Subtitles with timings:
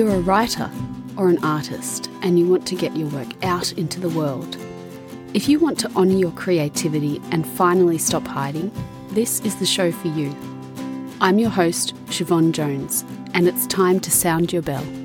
[0.00, 0.70] You're a writer
[1.18, 4.56] or an artist and you want to get your work out into the world.
[5.34, 8.72] If you want to honour your creativity and finally stop hiding,
[9.10, 10.34] this is the show for you.
[11.20, 14.99] I'm your host, Siobhan Jones, and it's time to sound your bell.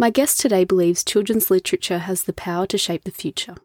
[0.00, 3.56] My guest today believes children's literature has the power to shape the future.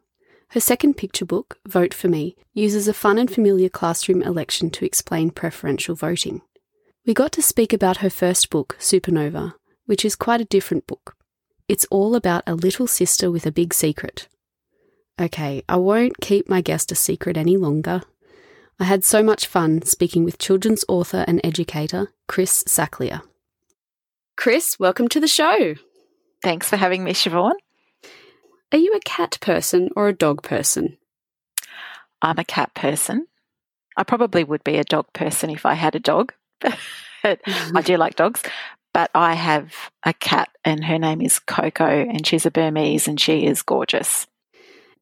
[0.48, 4.84] Her second picture book, Vote for Me, uses a fun and familiar classroom election to
[4.84, 6.42] explain preferential voting.
[7.06, 9.54] We got to speak about her first book, Supernova,
[9.86, 11.14] which is quite a different book.
[11.68, 14.26] It's all about a little sister with a big secret.
[15.20, 18.02] Okay, I won't keep my guest a secret any longer.
[18.80, 23.22] I had so much fun speaking with children's author and educator, Krys Saclier.
[24.36, 25.76] Krys, welcome to the show.
[26.44, 27.54] Thanks for having me, Siobhan.
[28.70, 30.98] Are you a cat person or a dog person?
[32.20, 33.28] I'm a cat person.
[33.96, 36.34] I probably would be a dog person if I had a dog.
[37.24, 38.42] I do like dogs,
[38.92, 43.18] but I have a cat and her name is Coco and she's a Burmese and
[43.18, 44.26] she is gorgeous.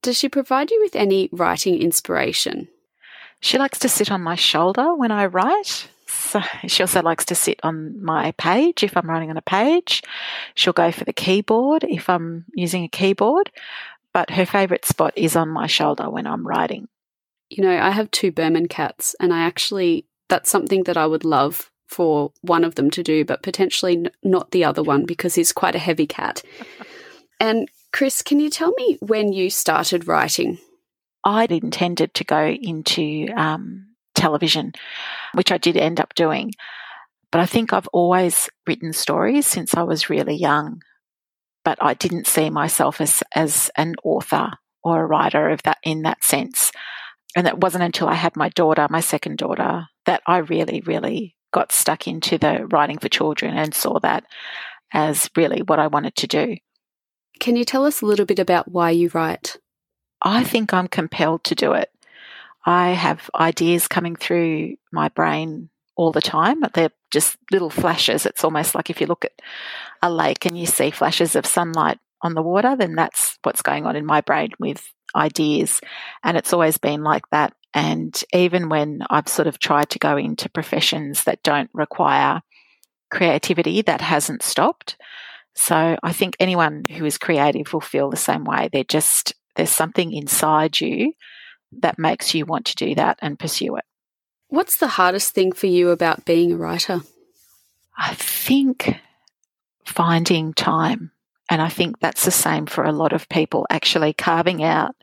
[0.00, 2.68] Does she provide you with any writing inspiration?
[3.40, 5.88] She likes to sit on my shoulder when I write.
[6.66, 10.02] She also likes to sit on my page if I'm writing on a page.
[10.54, 13.50] She'll go for the keyboard if I'm using a keyboard,
[14.12, 16.88] but her favourite spot is on my shoulder when I'm writing.
[17.50, 21.24] You know, I have two Burman cats, and I actually, that's something that I would
[21.24, 25.34] love for one of them to do, but potentially n- not the other one because
[25.34, 26.42] he's quite a heavy cat.
[27.40, 30.58] and Krys, can you tell me when you started writing?
[31.24, 33.91] I'd intended to go into um,
[34.22, 34.72] television,
[35.34, 36.52] which I did end up doing.
[37.32, 40.82] But I think I've always written stories since I was really young.
[41.64, 44.50] But I didn't see myself as, as an author
[44.84, 46.72] or a writer of that in that sense.
[47.36, 51.36] And it wasn't until I had my daughter, my second daughter, that I really, really
[51.52, 54.24] got stuck into the writing for children and saw that
[54.92, 56.56] as really what I wanted to do.
[57.40, 59.56] Can you tell us a little bit about why you write?
[60.22, 61.91] I think I'm compelled to do it.
[62.64, 66.62] I have ideas coming through my brain all the time.
[66.74, 68.24] They're just little flashes.
[68.24, 69.42] It's almost like if you look at
[70.00, 73.86] a lake and you see flashes of sunlight on the water, then that's what's going
[73.86, 75.80] on in my brain with ideas.
[76.22, 77.52] And it's always been like that.
[77.74, 82.42] And even when I've sort of tried to go into professions that don't require
[83.10, 84.96] creativity, that hasn't stopped.
[85.54, 88.68] So I think anyone who is creative will feel the same way.
[88.72, 91.12] They're just, there's something inside you
[91.80, 93.84] that makes you want to do that and pursue it.
[94.48, 97.00] What's the hardest thing for you about being a writer?
[97.96, 98.96] I think
[99.84, 101.10] finding time.
[101.50, 104.94] And I think that's the same for a lot of people, actually carving out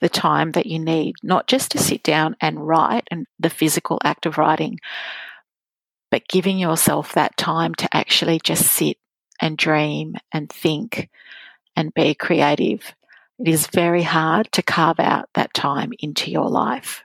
[0.00, 3.98] the time that you need, not just to sit down and write and the physical
[4.04, 4.78] act of writing,
[6.10, 8.96] but giving yourself that time to actually just sit
[9.40, 11.08] and dream and think
[11.76, 12.94] and be creative
[13.38, 17.04] it is very hard to carve out that time into your life.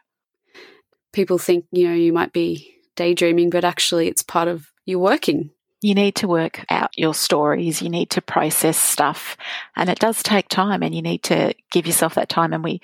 [1.12, 5.52] People think, you know, you might be daydreaming, but actually it's part of your working.
[5.82, 9.36] You need to work out your stories, you need to process stuff,
[9.76, 12.54] and it does take time, and you need to give yourself that time.
[12.54, 12.80] And we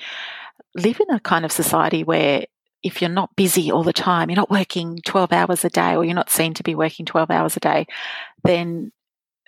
[0.76, 2.46] live in a kind of society where
[2.84, 6.04] if you're not busy all the time, you're not working 12 hours a day, or
[6.04, 7.88] you're not seen to be working 12 hours a day,
[8.44, 8.92] then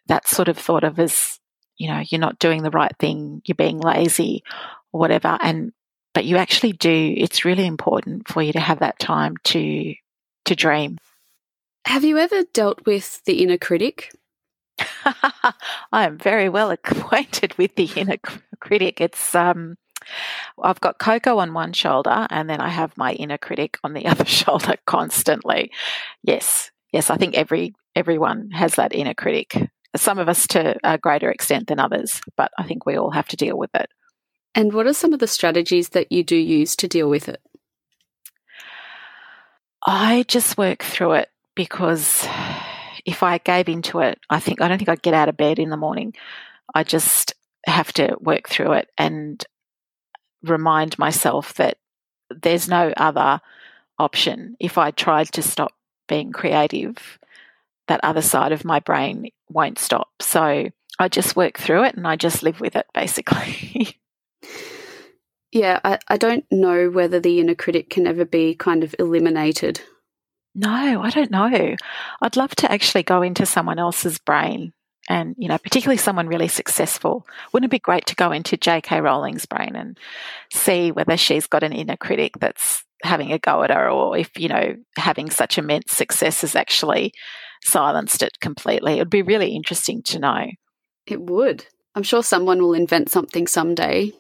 [0.08, 1.41] that's sort of thought of as
[1.82, 4.44] you know, you're not doing the right thing, you're being lazy
[4.94, 5.36] or whatever.
[5.42, 5.74] And,
[6.14, 9.96] but you actually do, it's really important for you to have that time to,
[10.46, 11.00] to dream.
[11.86, 14.14] Have you ever dealt with the inner critic?
[15.06, 15.54] I
[15.92, 18.18] am very well acquainted with the inner
[18.60, 19.02] critic.
[19.02, 19.76] It's, um,
[20.62, 24.06] I've got Coco on one shoulder and then I have my inner critic on the
[24.12, 25.72] other shoulder constantly.
[26.22, 26.70] Yes.
[26.94, 27.10] Yes.
[27.10, 29.58] I think every, everyone has that inner critic
[29.96, 33.28] some of us to a greater extent than others, but I think we all have
[33.30, 33.90] to deal with it.
[34.56, 37.42] And what are some of the strategies that you do use to deal with it?
[39.86, 42.28] I just work through it because
[43.06, 45.60] if I gave into it, I think I don't think I'd get out of bed
[45.60, 46.14] in the morning.
[46.74, 47.34] I just
[47.66, 49.44] have to work through it and
[50.44, 51.78] remind myself that
[52.30, 53.42] there's no other
[53.98, 54.56] option.
[54.60, 55.74] If I tried to stop
[56.08, 57.20] being creative,
[57.92, 60.08] that other side of my brain won't stop.
[60.22, 63.98] So I just work through it and I just live with it basically.
[65.52, 69.82] yeah, I, I don't know whether the inner critic can ever be kind of eliminated.
[70.56, 71.76] No, I don't know.
[72.22, 74.72] I'd love to actually go into someone else's brain
[75.10, 79.02] And, you know, particularly someone really successful, wouldn't it be great to go into J.K.
[79.02, 80.00] Rowling's brain and
[80.50, 84.30] see whether she's got an inner critic that's having a go at her or if,
[84.38, 87.14] you know, having such immense success has actually
[87.64, 88.94] silenced it completely?
[88.94, 90.48] It would be really interesting to know.
[91.06, 91.66] It would.
[91.96, 94.14] I'm sure someone will invent something someday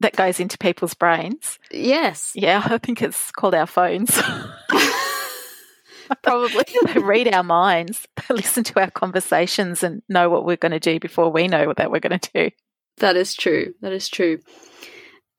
[0.00, 1.58] that goes into people's brains.
[1.70, 2.32] Yes.
[2.34, 4.20] Yeah, I think it's called our phones.
[6.22, 6.64] Probably.
[6.86, 10.80] they read our minds, they listen to our conversations and know what we're going to
[10.80, 12.50] do before we know what that we're going to do.
[12.98, 13.74] That is true.
[13.80, 14.38] That is true.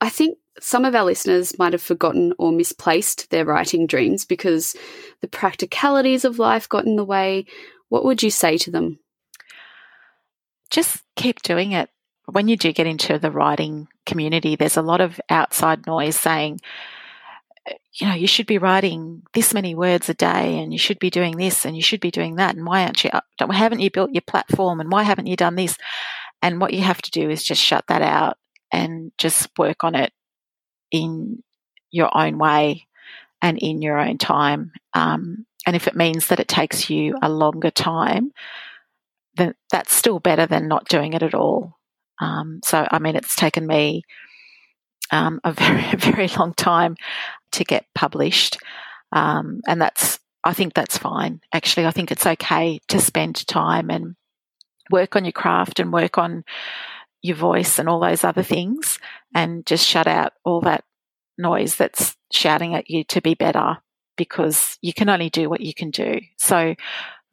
[0.02, 4.76] I think some of our listeners might have forgotten or misplaced their writing dreams because
[5.22, 7.46] the practicalities of life got in the way.
[7.90, 9.00] What would you say to them?
[10.70, 11.90] Just keep doing it.
[12.26, 16.60] When you do get into the writing community, there's a lot of outside noise saying,
[17.94, 21.10] you know, you should be writing this many words a day and you should be
[21.10, 22.56] doing this and you should be doing that.
[22.56, 23.10] And why aren't you,
[23.50, 25.78] haven't you built your platform and why haven't you done this?
[26.42, 28.38] And what you have to do is just shut that out
[28.72, 30.12] and just work on it
[30.92, 31.44] in
[31.92, 32.88] your own way
[33.42, 34.72] and in your own time.
[34.94, 38.32] Um, and if it means that it takes you a longer time,
[39.36, 41.78] then that's still better than not doing it at all.
[42.20, 44.04] Um, so, I mean, it's taken me
[45.12, 46.96] um, a very, very long time
[47.52, 48.58] to get published.
[49.12, 51.42] Um, and that's, I think that's fine.
[51.54, 54.16] Actually, I think it's okay to spend time and
[54.90, 56.44] work on your craft and work on
[57.28, 59.00] your voice and all those other things
[59.36, 60.84] and just shut out all that
[61.38, 63.78] noise that's shouting at you to be better
[64.18, 66.20] because you can only do what you can do.
[66.38, 66.76] So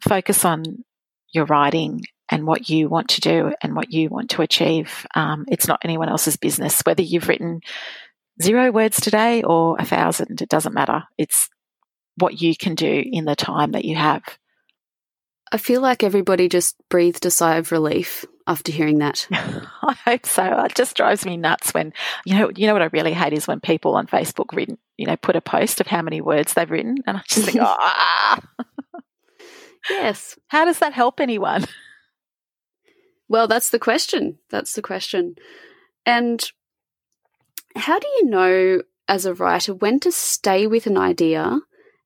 [0.01, 0.85] focus on
[1.33, 5.07] your writing and what you want to do and what you want to achieve.
[5.15, 6.81] Um, it's not anyone else's business.
[6.83, 7.61] Whether you've written
[8.43, 11.05] zero words today or a thousand, it doesn't matter.
[11.19, 11.49] It's
[12.17, 14.23] what you can do in the time that you have.
[15.55, 19.29] I feel like everybody just breathed a sigh of relief after hearing that.
[19.31, 20.43] I hope so.
[20.65, 21.93] It just drives me nuts when
[22.25, 25.07] you know you know what I really hate is when people on Facebook written you
[25.07, 28.41] know put a post of how many words they've written, and I just think, ah.
[29.89, 30.37] yes.
[30.49, 31.67] How does that help anyone?
[33.27, 34.39] Well, that's the question.
[34.51, 35.37] That's the question.
[36.05, 36.45] And
[37.75, 41.61] how do you know as a writer when to stay with an idea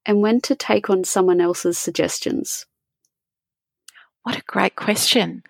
[0.05, 2.65] and when to take on someone else's suggestions?
[4.23, 5.43] What a great question.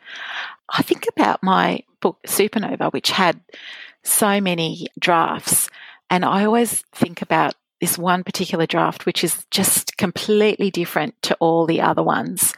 [0.69, 3.39] I think about my book Supernova, which had
[4.04, 5.69] so many drafts,
[6.10, 11.36] and I always think about this one particular draft, which is just completely different to
[11.39, 12.54] all the other ones.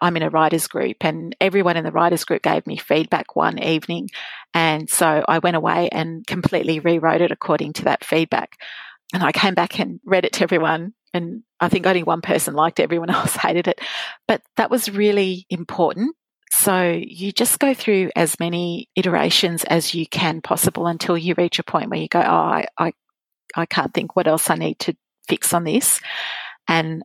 [0.00, 3.62] I'm in a writers group and everyone in the writers group gave me feedback one
[3.62, 4.10] evening.
[4.52, 8.58] And so I went away and completely rewrote it according to that feedback.
[9.12, 10.94] And I came back and read it to everyone.
[11.14, 13.80] And I think only one person liked it, everyone else hated it.
[14.26, 16.16] But that was really important.
[16.52, 21.58] So you just go through as many iterations as you can possible until you reach
[21.58, 22.92] a point where you go, oh, I, I,
[23.56, 24.94] I can't think what else I need to
[25.26, 25.98] fix on this.
[26.68, 27.02] And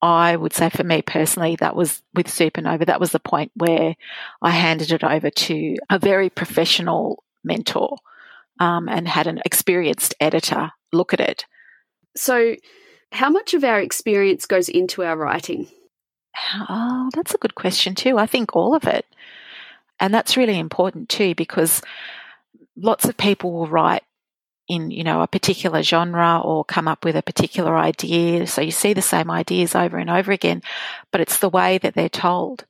[0.00, 3.94] I would say for me personally, that was with Supernova, that was the point where
[4.42, 7.98] I handed it over to a very professional mentor
[8.60, 11.46] um, and had an experienced editor look at it.
[12.16, 12.56] So,
[13.16, 15.68] how much of our experience goes into our writing?
[16.68, 18.18] Oh, that's a good question, too.
[18.18, 19.06] I think all of it.
[19.98, 21.80] And that's really important, too, because
[22.76, 24.02] lots of people will write
[24.68, 28.72] in you know a particular genre or come up with a particular idea so you
[28.72, 30.60] see the same ideas over and over again
[31.12, 32.64] but it's the way that they're told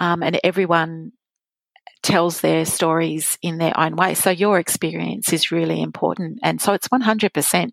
[0.00, 1.12] um, and everyone
[2.02, 6.72] tells their stories in their own way so your experience is really important and so
[6.72, 7.70] it's 100%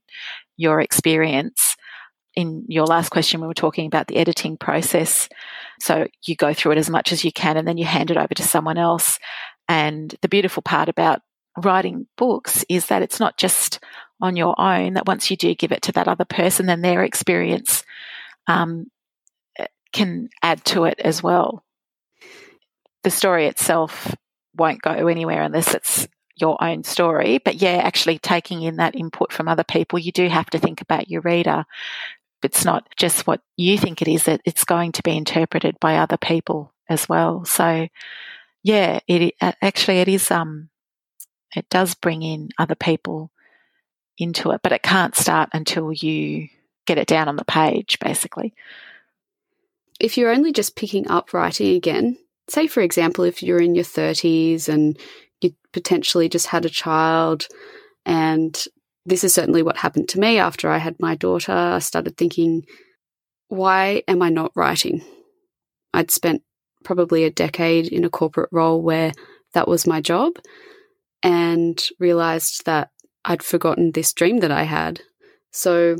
[0.55, 1.72] your experience
[2.35, 5.29] in your last question we were talking about the editing process
[5.79, 8.17] so you go through it as much as you can and then you hand it
[8.17, 9.19] over to someone else
[9.67, 11.21] and the beautiful part about
[11.61, 13.79] writing books is that it's not just
[14.21, 17.03] on your own, that once you do give it to that other person, then their
[17.03, 17.83] experience
[18.47, 18.87] um,
[19.91, 21.63] can add to it as well.
[23.03, 24.15] The story itself
[24.55, 27.39] won't go anywhere unless it's your own story.
[27.43, 30.81] But yeah, actually taking in that input from other people, you do have to think
[30.81, 31.65] about your reader.
[32.43, 36.17] It's not just what you think it is, it's going to be interpreted by other
[36.17, 37.45] people as well.
[37.45, 37.87] So
[38.63, 40.69] yeah, it actually it is um
[41.55, 43.31] it does bring in other people
[44.17, 46.49] into it, but it can't start until you
[46.85, 48.53] get it down on the page, basically.
[49.99, 52.17] If you're only just picking up writing again,
[52.49, 54.97] say, for example, if you're in your 30s and
[55.41, 57.47] you potentially just had a child,
[58.05, 58.65] and
[59.05, 62.65] this is certainly what happened to me after I had my daughter, I started thinking,
[63.47, 65.03] why am I not writing?
[65.93, 66.41] I'd spent
[66.83, 69.11] probably a decade in a corporate role where
[69.53, 70.33] that was my job
[71.21, 72.89] and realized that
[73.25, 75.01] I'd forgotten this dream that I had.
[75.51, 75.97] So,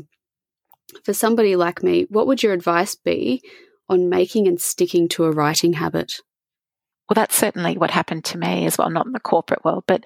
[1.04, 3.42] for somebody like me, what would your advice be
[3.88, 6.20] on making and sticking to a writing habit?
[7.08, 10.04] Well, that's certainly what happened to me as well, not in the corporate world, but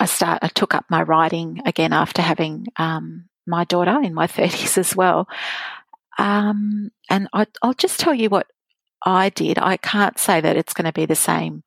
[0.00, 4.26] I start I took up my writing again after having um, my daughter in my
[4.38, 5.28] 30s as well.
[6.18, 8.46] Um, and I, I'll just tell you what
[9.04, 9.58] I did.
[9.58, 11.62] I can't say that it's going to be the same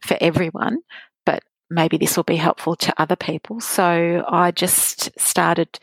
[0.00, 0.78] for everyone,
[1.26, 3.60] but maybe this will be helpful to other people.
[3.60, 5.78] So I just started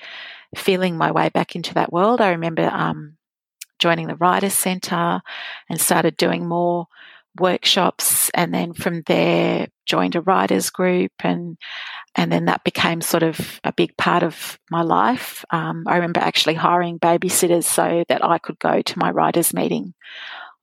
[0.56, 2.20] feeling my way back into that world.
[2.20, 3.18] I remember um,
[3.80, 5.22] joining the Writers Centre
[5.70, 6.88] and started doing more
[7.40, 11.58] workshops and then from there joined a writers group and
[12.16, 15.46] and then that became sort of a big part of my life.
[15.52, 19.94] Um, I remember actually hiring babysitters so that I could go to my writers meeting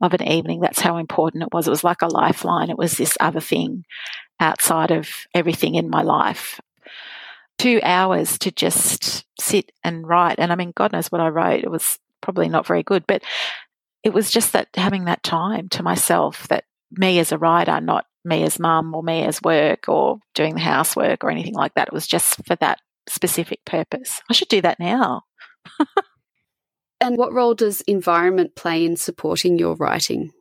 [0.01, 0.61] of an evening.
[0.61, 1.67] That's how important it was.
[1.67, 2.71] It was like a lifeline.
[2.71, 3.85] It was this other thing
[4.41, 6.61] outside of everything in my life.
[7.59, 10.39] Two hours to just sit and write.
[10.39, 11.63] And I mean, God knows what I wrote.
[11.63, 13.23] It was probably not very good, but
[14.03, 18.07] it was just that having that time to myself that me as a writer, not
[18.25, 21.89] me as mum or me as work or doing the housework or anything like that.
[21.89, 24.21] It was just for that specific purpose.
[24.31, 25.23] I should do that now.
[27.01, 30.33] and what role does environment play in supporting your writing?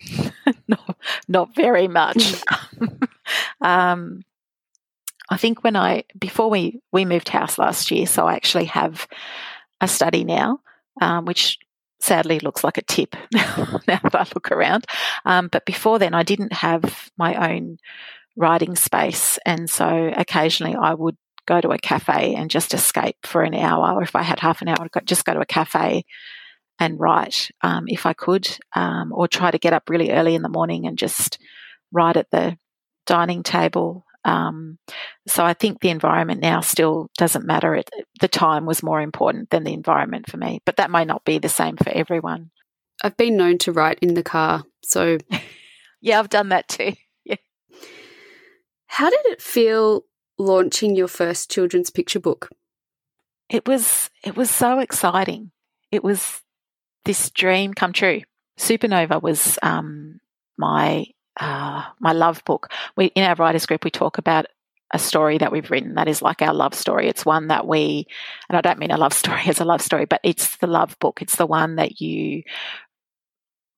[0.68, 0.96] not,
[1.28, 2.42] not very much.
[3.60, 4.22] um,
[5.30, 9.06] I think when I before we we moved house last year, so I actually have
[9.80, 10.60] a study now,
[11.00, 11.58] um, which
[12.02, 14.86] sadly looks like a tip now, that I look around.
[15.24, 17.78] Um, but before then, I didn't have my own
[18.36, 19.38] writing space.
[19.44, 21.16] And so occasionally I would
[21.46, 23.94] go to a cafe and just escape for an hour.
[23.94, 26.04] Or if I had half an hour, I'd just go to a cafe
[26.78, 30.42] and write um, if I could, um, or try to get up really early in
[30.42, 31.38] the morning and just
[31.92, 32.56] write at the
[33.06, 34.78] dining table um,
[35.26, 37.74] so I think the environment now still doesn't matter.
[37.74, 41.24] It, the time was more important than the environment for me, but that may not
[41.24, 42.50] be the same for everyone.
[43.02, 45.18] I've been known to write in the car, so
[46.00, 46.92] yeah, I've done that too.
[47.24, 47.36] Yeah.
[48.86, 50.04] How did it feel
[50.38, 52.50] launching your first children's picture book?
[53.48, 55.52] It was it was so exciting.
[55.92, 56.42] It was
[57.04, 58.22] this dream come true.
[58.58, 60.20] Supernova was um,
[60.58, 61.06] my
[61.40, 62.70] uh, my love book.
[62.96, 64.46] We in our writers group we talk about
[64.92, 67.08] a story that we've written that is like our love story.
[67.08, 68.06] It's one that we,
[68.48, 70.96] and I don't mean a love story as a love story, but it's the love
[71.00, 71.22] book.
[71.22, 72.42] It's the one that you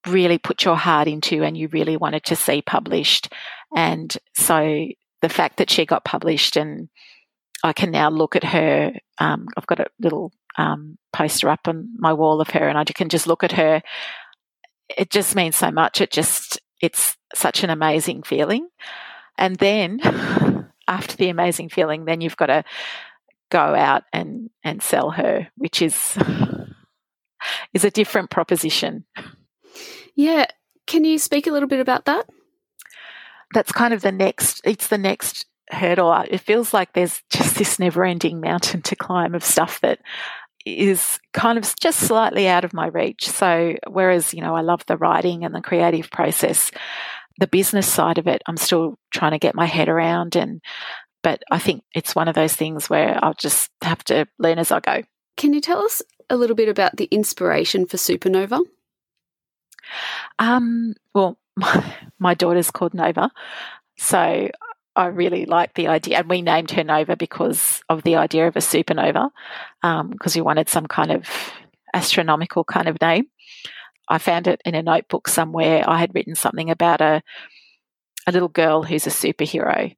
[0.06, 3.32] really put your heart into and you really wanted to see published.
[3.74, 4.86] And so
[5.22, 6.88] the fact that she got published and
[7.62, 11.88] I can now look at her, um, I've got a little um, poster up on
[11.96, 13.82] my wall of her and I can just look at her.
[14.94, 16.02] It just means so much.
[16.02, 16.43] It just,
[16.84, 18.68] it's such an amazing feeling.
[19.38, 20.00] And then
[20.88, 22.64] after the amazing feeling, then you've got to
[23.50, 26.18] go out and, and sell her, which is
[27.74, 29.04] is a different proposition.
[30.14, 30.46] Yeah.
[30.86, 32.28] Can you speak a little bit about that?
[33.54, 36.12] That's kind of the next it's the next hurdle.
[36.28, 40.00] It feels like there's just this never ending mountain to climb of stuff that
[40.64, 43.28] is kind of just slightly out of my reach.
[43.28, 46.70] So, whereas, you know, I love the writing and the creative process,
[47.38, 50.36] the business side of it, I'm still trying to get my head around.
[50.36, 50.62] And,
[51.22, 54.72] but I think it's one of those things where I'll just have to learn as
[54.72, 55.02] I go.
[55.36, 58.60] Can you tell us a little bit about the inspiration for Supernova?
[60.38, 63.30] Um, well, my, my daughter's called Nova.
[63.96, 64.48] So
[64.96, 68.56] I really like the idea, and we named her Nova because of the idea of
[68.56, 69.30] a supernova,
[69.82, 71.28] because um, we wanted some kind of
[71.92, 73.26] astronomical kind of name.
[74.08, 75.84] I found it in a notebook somewhere.
[75.88, 77.22] I had written something about a
[78.26, 79.96] a little girl who's a superhero,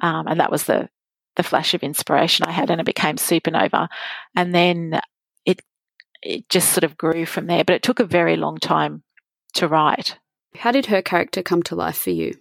[0.00, 0.88] um, and that was the
[1.36, 3.88] the flash of inspiration I had, and it became supernova.
[4.34, 5.00] And then
[5.44, 5.60] it
[6.22, 7.64] it just sort of grew from there.
[7.64, 9.02] But it took a very long time
[9.54, 10.18] to write.
[10.56, 12.34] How did her character come to life for you?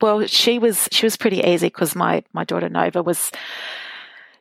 [0.00, 3.32] Well, she was she was pretty easy because my my daughter Nova was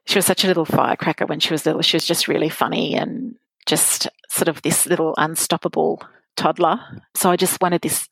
[0.06, 1.82] she was such a little firecracker when she was little.
[1.82, 3.36] She was just really funny and
[3.66, 6.02] just sort of this little unstoppable
[6.36, 6.80] toddler.
[7.16, 8.08] So I just wanted this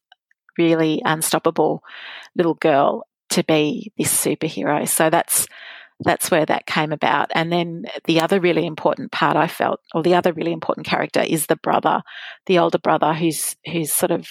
[0.58, 1.84] really unstoppable
[2.36, 4.88] little girl to be this superhero.
[4.88, 5.48] So that's
[6.02, 7.32] that's where that came about.
[7.34, 11.22] And then the other really important part I felt, or the other really important character
[11.22, 12.02] is the brother,
[12.48, 14.28] the older brother who's who's sort of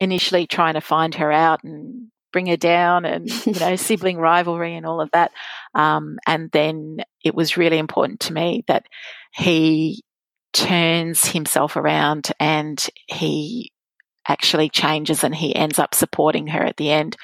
[0.00, 4.74] initially trying to find her out and bring her down and you know sibling rivalry
[4.76, 5.32] and all of that
[5.74, 8.84] um, and then it was really important to me that
[9.32, 10.02] he
[10.52, 13.72] turns himself around and he
[14.26, 17.16] actually changes and he ends up supporting her at the end.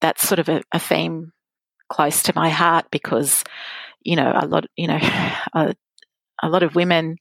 [0.00, 1.32] That's sort of a, a theme
[1.88, 3.44] close to my heart because,
[4.02, 4.98] you know, a lot, you know,
[5.54, 5.74] a,
[6.42, 7.18] a lot of women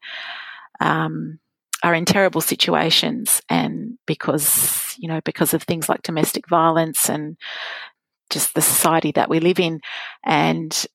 [0.80, 1.40] um,
[1.84, 7.38] are in terrible situations, and because you know, because of things like domestic violence and
[8.30, 9.82] just the society that we live in,
[10.24, 10.86] and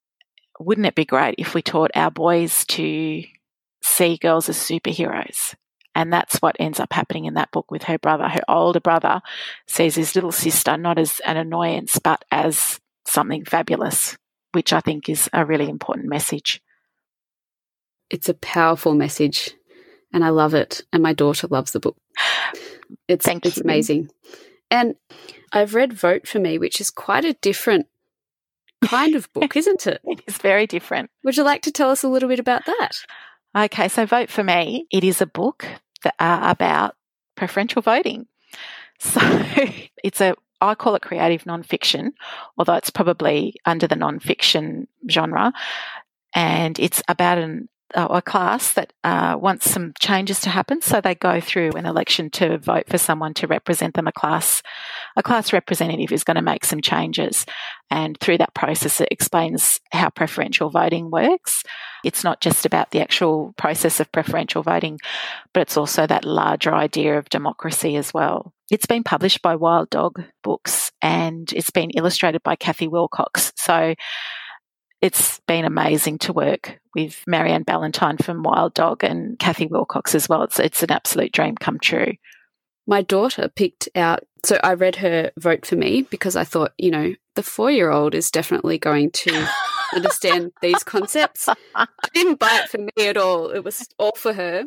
[0.58, 3.22] wouldn't it be great if we taught our boys to
[3.82, 5.54] see girls as superheroes?
[5.94, 8.28] And that's what ends up happening in that book with her brother.
[8.28, 9.20] Her older brother
[9.66, 14.16] sees his little sister not as an annoyance, but as something fabulous,
[14.52, 16.62] which I think is a really important message.
[18.10, 19.54] It's a powerful message,
[20.12, 20.82] and I love it.
[20.92, 21.96] And my daughter loves the book.
[23.06, 23.64] It's Thank it's you.
[23.64, 24.10] amazing.
[24.70, 24.94] And
[25.52, 27.86] I've read Vote for Me, which is quite a different
[28.82, 30.00] kind of book, isn't it?
[30.04, 31.10] It is very different.
[31.24, 32.98] Would you like to tell us a little bit about that?
[33.56, 35.66] Okay, so Vote for Me, it is a book
[36.02, 36.96] that, uh, about
[37.36, 38.26] preferential voting.
[39.00, 39.20] So
[40.02, 42.14] it's a, I call it creative nonfiction,
[42.56, 45.52] although it's probably under the nonfiction genre.
[46.34, 50.80] And it's about an, uh, a class that uh, wants some changes to happen.
[50.80, 54.06] So they go through an election to vote for someone to represent them.
[54.06, 54.62] A class,
[55.16, 57.46] a class representative is going to make some changes.
[57.90, 61.62] And through that process, it explains how preferential voting works.
[62.04, 64.98] It's not just about the actual process of preferential voting,
[65.52, 68.52] but it's also that larger idea of democracy as well.
[68.70, 73.52] It's been published by Wild Dog Books and it's been illustrated by Cathy Wilcox.
[73.56, 73.94] So
[75.00, 80.28] it's been amazing to work with Marianne Ballantyne from Wild Dog and Cathy Wilcox as
[80.28, 80.42] well.
[80.42, 82.14] It's, it's an absolute dream come true.
[82.86, 86.90] My daughter picked out, so I read her Vote for Me because I thought, you
[86.90, 89.48] know, the four year old is definitely going to
[89.94, 91.48] understand these concepts.
[91.74, 93.50] I didn't buy it for me at all.
[93.50, 94.64] It was all for her.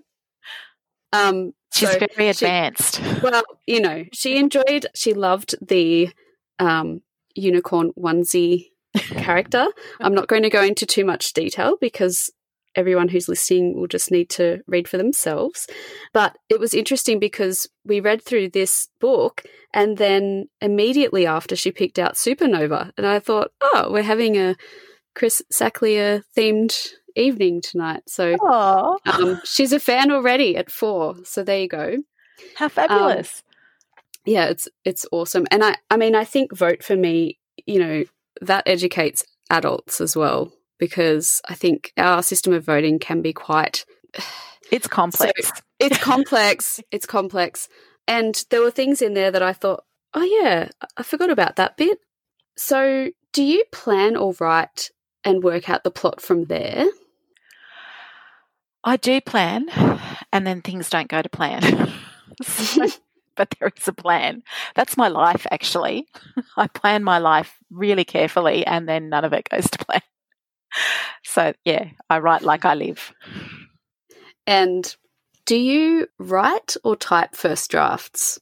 [1.13, 3.02] Um, She's so very she- advanced.
[3.22, 6.10] well, you know, she enjoyed, she loved the
[6.60, 7.02] um,
[7.36, 9.67] unicorn onesie character.
[9.99, 12.32] I'm not going to go into too much detail because
[12.75, 15.67] everyone who's listening will just need to read for themselves.
[16.13, 21.71] But it was interesting because we read through this book and then immediately after she
[21.71, 22.91] picked out Supernova.
[22.97, 24.56] And I thought, oh, we're having a
[25.15, 28.04] Krys Saclier themed evening tonight.
[28.08, 28.36] So
[29.06, 31.15] um, she's a fan already at four.
[31.23, 31.97] So there you go.
[32.56, 33.43] how fabulous.
[34.25, 35.47] Yeah, it's it's awesome.
[35.51, 38.04] And I I mean I think vote for me, you know,
[38.41, 43.86] that educates adults as well because I think our system of voting can be quite
[44.71, 45.51] it's complex.
[45.80, 47.69] it's complex, it's complex.
[48.08, 51.77] And there were things in there that I thought, "Oh yeah, I forgot about that
[51.77, 51.99] bit."
[52.58, 54.89] So, do you plan or write
[55.23, 56.88] and work out the plot from there?
[58.84, 59.69] I do plan,
[60.34, 61.91] and then things don't go to plan.
[62.43, 62.88] So-
[63.36, 64.44] but there is a plan.
[64.76, 66.08] That's my life, actually.
[66.58, 70.02] I plan my life really carefully, and then none of it goes to plan.
[71.24, 73.13] So, yeah, I write like I live.
[74.48, 74.96] And
[75.46, 78.39] do you write or type first drafts?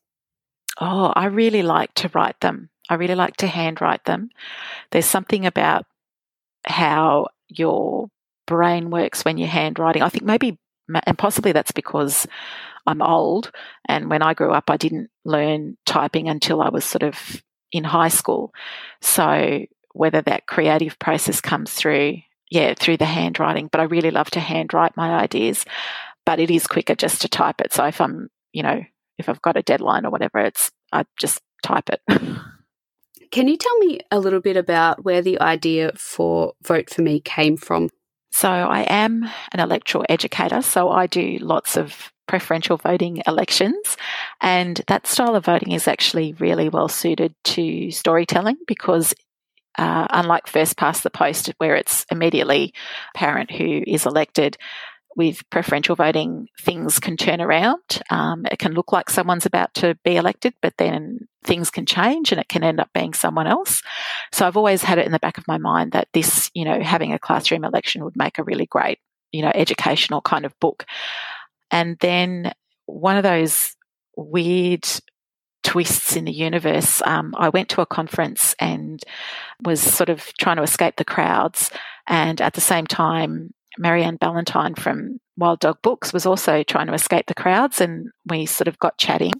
[0.80, 2.69] Oh, I really like to write them.
[2.89, 4.30] I really like to handwrite them.
[4.91, 5.86] There's something about
[6.65, 8.10] how your
[8.47, 10.02] brain works when you're handwriting.
[10.02, 10.58] I think maybe,
[11.06, 12.28] and possibly that's because
[12.86, 13.52] I'm old.
[13.88, 17.84] And when I grew up, I didn't learn typing until I was sort of in
[17.84, 18.52] high school.
[19.02, 22.17] So whether that creative process comes through,
[22.49, 25.65] yeah, through the handwriting, but I really love to handwrite my ideas.
[26.25, 27.73] But it is quicker just to type it.
[27.73, 28.84] So if I'm, you know,
[29.17, 32.02] if I've got a deadline or whatever, it's I just type it.
[33.32, 37.19] Can you tell me a little bit about where the idea for Vote for Me
[37.19, 37.89] came from?
[38.31, 43.97] So I am an electoral educator, so I do lots of preferential voting elections,
[44.39, 49.13] and that style of voting is actually really well suited to storytelling because.
[49.77, 52.73] Uh, unlike first past the post, where it's immediately
[53.15, 54.57] apparent who is elected,
[55.15, 58.02] with preferential voting, things can turn around.
[58.10, 62.32] Um, it can look like someone's about to be elected, but then things can change
[62.32, 63.82] and it can end up being someone else.
[64.32, 66.82] So I've always had it in the back of my mind that this, you know,
[66.82, 69.00] having a classroom election would make a really great,
[69.32, 70.86] you know, educational kind of book.
[71.72, 72.54] And then
[72.86, 73.76] one of those
[74.15, 74.88] weird
[75.63, 79.02] twists in the universe, um, I went to a conference and
[79.63, 81.72] was sort of trying to escape the crowds.
[82.08, 86.93] And at the same time, Marianne Ballantyne from Wild Dog Books was also trying to
[86.93, 89.33] escape the crowds, and we sort of got chatting.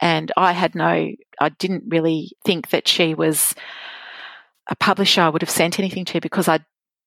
[0.00, 1.10] And I had no,
[1.40, 3.54] I didn't really think that she was
[4.68, 6.60] a publisher I would have sent anything to because I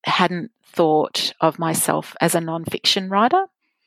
[0.03, 3.45] hadn't thought of myself as a non-fiction writer.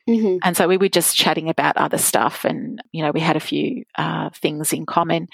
[0.08, 0.38] Mm-hmm.
[0.42, 3.40] And so we were just chatting about other stuff, and you know, we had a
[3.40, 5.28] few uh, things in common.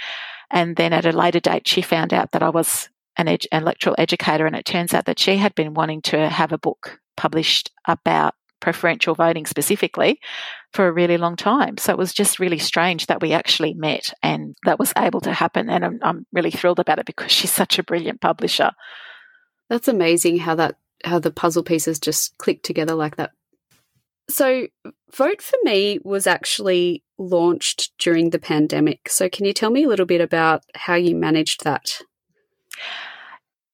[0.51, 3.63] And then at a later date, she found out that I was an, ed- an
[3.63, 6.99] electoral educator, and it turns out that she had been wanting to have a book
[7.17, 10.19] published about preferential voting specifically
[10.73, 11.77] for a really long time.
[11.79, 15.33] So it was just really strange that we actually met and that was able to
[15.33, 15.69] happen.
[15.69, 18.73] And I'm, I'm really thrilled about it because she's such a brilliant publisher.
[19.69, 23.31] That's amazing how that how the puzzle pieces just click together like that.
[24.29, 24.67] So,
[25.15, 29.09] Vote for Me was actually launched during the pandemic.
[29.09, 32.01] So, can you tell me a little bit about how you managed that?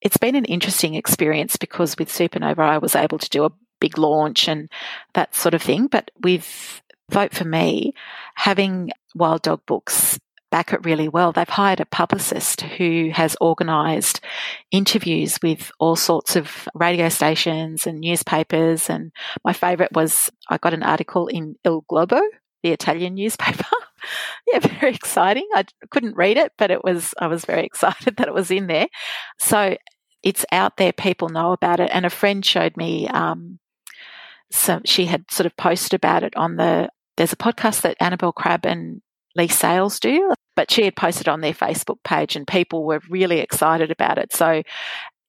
[0.02, 3.96] It's been an interesting experience because with Supernova, I was able to do a big
[3.98, 4.68] launch and
[5.14, 5.86] that sort of thing.
[5.86, 7.94] But with Vote for Me,
[8.34, 10.18] having Wild Dog Books
[10.52, 11.32] back it really well.
[11.32, 14.20] They've hired a publicist who has organised
[14.70, 18.90] interviews with all sorts of radio stations and newspapers.
[18.90, 19.12] And
[19.44, 22.20] my favourite was I got an article in Il Globo,
[22.62, 23.64] the Italian newspaper.
[24.46, 25.46] yeah, very exciting.
[25.54, 28.66] I couldn't read it, but it was I was very excited that it was in
[28.66, 28.88] there.
[29.38, 29.76] So
[30.22, 30.92] it's out there.
[30.92, 31.90] People know about it.
[31.92, 33.08] And a friend showed me.
[33.08, 33.58] Um,
[34.84, 36.88] she had sort of posted about it on the.
[37.16, 39.02] There's a podcast that Annabel Crabb and
[39.36, 40.32] Leigh Sales do.
[40.54, 44.34] But she had posted on their Facebook page, and people were really excited about it.
[44.34, 44.62] So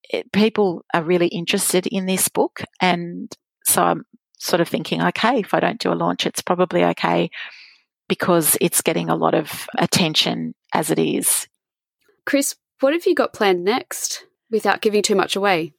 [0.09, 3.31] it, people are really interested in this book, and
[3.63, 4.03] so I'm
[4.37, 7.29] sort of thinking, okay, if I don't do a launch, it's probably okay
[8.07, 11.47] because it's getting a lot of attention as it is.
[12.27, 15.73] Krys, what have you got planned next without giving too much away?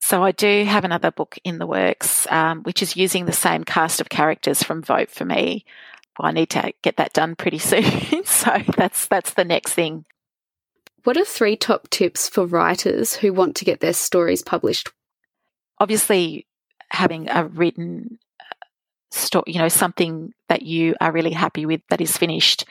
[0.00, 3.64] So I do have another book in the works, um, which is using the same
[3.64, 5.64] cast of characters from Vote for Me
[6.18, 8.24] well, I need to get that done pretty soon.
[8.24, 10.04] so that's that's the next thing.
[11.04, 14.90] What are three top tips for writers who want to get their stories published?
[15.78, 16.46] Obviously,
[16.90, 18.18] having a written
[19.10, 22.64] story, you know, something that you are really happy with that is finished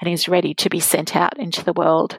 [0.00, 2.18] and is ready to be sent out into the world.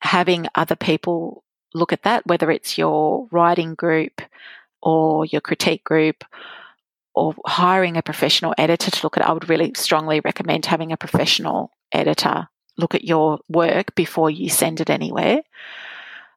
[0.00, 4.20] Having other people look at that, whether it's your writing group
[4.82, 6.24] or your critique group
[7.14, 10.96] or hiring a professional editor to look at I would really strongly recommend having a
[10.96, 15.42] professional editor look at your work before you send it anywhere.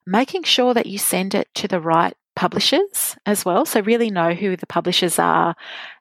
[0.05, 3.65] Making sure that you send it to the right publishers as well.
[3.65, 5.55] So, really know who the publishers are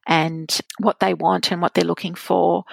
[0.07, 2.64] and what they want and what they're looking for,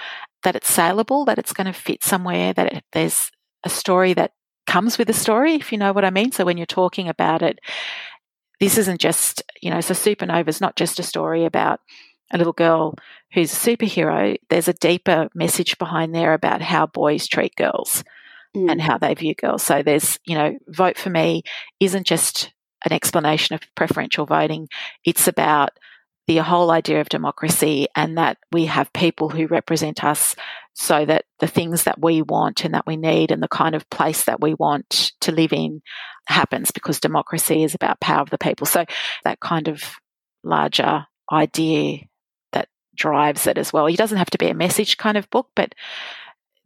[0.44, 3.32] that it's saleable, that it's going to fit somewhere, that it, there's
[3.64, 4.34] a story that
[4.68, 6.32] comes with a story, if you know what I mean.
[6.32, 7.60] So, when you're talking about it,
[8.60, 11.80] this isn't just, you know, so Supernova is not just a story about
[12.32, 12.96] a little girl
[13.34, 14.38] who's a superhero.
[14.50, 18.04] There's a deeper message behind there about how boys treat girls
[18.56, 18.70] mm.
[18.70, 19.64] and how they view girls.
[19.64, 21.44] So there's, you know, vote for me
[21.80, 22.53] isn't just
[22.86, 24.70] an explanation of preferential voting.
[25.06, 25.72] It's about
[26.28, 30.36] the whole idea of democracy and that we have people who represent us
[30.74, 33.90] so that the things that we want and that we need and the kind of
[33.90, 35.82] place that we want to live in
[36.28, 38.66] happens because democracy is about power of the people.
[38.66, 38.86] So
[39.24, 39.84] that kind of
[40.44, 42.00] larger idea
[42.54, 43.88] that drives it as well.
[43.88, 45.76] It doesn't have to be a message kind of book, but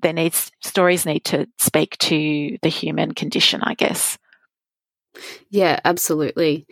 [0.01, 4.17] there needs stories need to speak to the human condition, I guess.
[5.49, 6.65] Yeah, absolutely.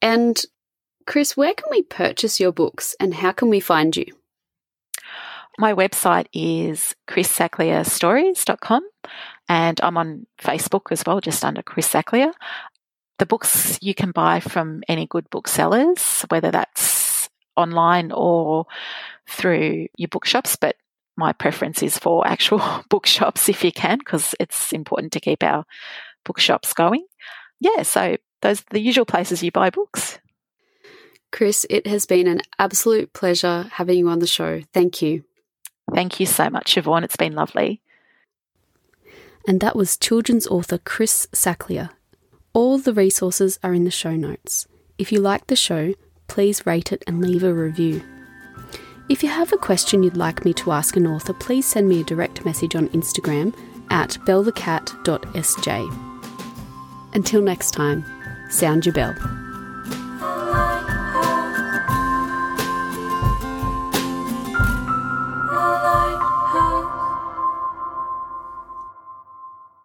[0.00, 0.40] And
[1.06, 4.06] Krys, where can we purchase your books and how can we find you?
[5.58, 8.88] My website is chrissacklierstories.com
[9.48, 12.32] and I'm on Facebook as well, just under Krys Saclier.
[13.18, 18.66] The books you can buy from any good booksellers, whether that's online or
[19.28, 20.76] through your bookshops, but
[21.16, 25.64] my preference is for actual bookshops if you can, because it's important to keep our
[26.24, 27.04] bookshops going.
[27.62, 30.18] Yeah, so those are the usual places you buy books.
[31.30, 34.62] Krys, it has been an absolute pleasure having you on the show.
[34.74, 35.22] Thank you.
[35.94, 37.04] Thank you so much, Siobhan.
[37.04, 37.80] It's been lovely.
[39.46, 41.90] And that was children's author Krys Saclier.
[42.52, 44.66] All the resources are in the show notes.
[44.98, 45.94] If you like the show,
[46.26, 48.02] please rate it and leave a review.
[49.08, 52.00] If you have a question you'd like me to ask an author, please send me
[52.00, 53.54] a direct message on Instagram
[53.88, 56.11] at belthecat.sj.
[57.14, 58.04] Until next time,
[58.50, 59.14] sound your bell.